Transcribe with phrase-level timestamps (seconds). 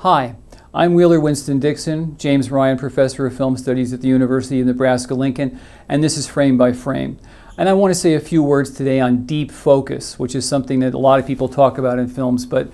[0.00, 0.36] Hi,
[0.74, 5.14] I'm Wheeler Winston Dixon, James Ryan Professor of Film Studies at the University of Nebraska
[5.14, 7.18] Lincoln, and this is Frame by Frame.
[7.56, 10.80] And I want to say a few words today on deep focus, which is something
[10.80, 12.70] that a lot of people talk about in films, but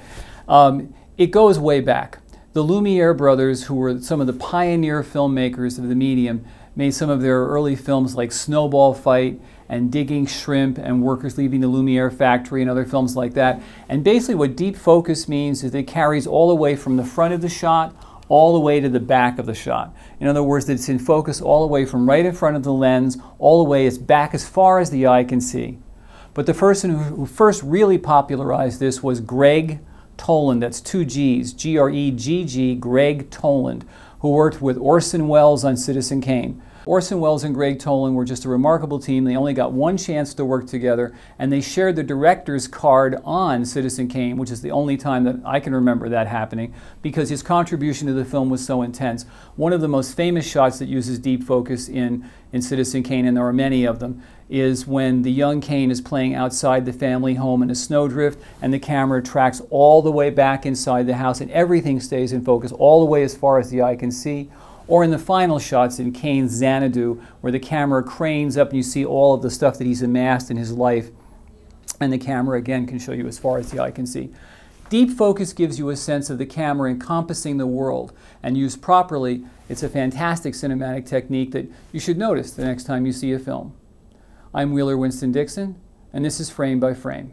[0.49, 2.19] um, it goes way back.
[2.55, 6.45] The Lumiere brothers, who were some of the pioneer filmmakers of the medium,
[6.77, 9.41] made some of their early films like Snowball Fight
[9.71, 13.63] and Digging Shrimp and Workers Leaving the Lumiere Factory and other films like that.
[13.89, 17.33] And basically, what deep focus means is it carries all the way from the front
[17.33, 17.97] of the shot
[18.29, 19.95] all the way to the back of the shot.
[20.21, 22.73] In other words, it's in focus all the way from right in front of the
[22.73, 25.79] lens, all the way as back as far as the eye can see.
[26.35, 29.81] But the person who, first really popularized this was Gregg
[30.23, 30.63] Toland.
[30.63, 33.85] That's two G's, G R E G G, Gregg Toland,
[34.21, 36.63] who worked with Orson Welles on Citizen Kane.
[36.85, 39.23] Orson Welles and Gregg Toland were just a remarkable team.
[39.23, 43.65] They only got one chance to work together, and they shared the director's card on
[43.65, 47.43] Citizen Kane, which is the only time that I can remember that happening, because his
[47.43, 49.25] contribution to the film was so intense.
[49.55, 53.37] One of the most famous shots that uses deep focus in, in Citizen Kane, and
[53.37, 57.35] there are many of them, is when the young Kane is playing outside the family
[57.35, 61.41] home in a snowdrift, and the camera tracks all the way back inside the house,
[61.41, 64.51] and everything stays in focus all the way as far as the eye can see
[64.87, 68.83] or in the final shots in Kane's Xanadu, where the camera cranes up and you
[68.83, 71.11] see all of the stuff that he's amassed in his life,
[72.01, 74.31] and the camera again can show you as far as the eye can see.
[74.89, 79.45] Deep focus gives you a sense of the camera encompassing the world, and used properly,
[79.69, 83.39] it's a fantastic cinematic technique that you should notice the next time you see a
[83.39, 83.75] film.
[84.53, 85.81] I'm Wheeler Winston Dixon,
[86.13, 87.33] and this is Frame by Frame.